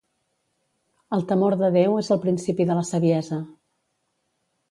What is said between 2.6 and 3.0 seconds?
de la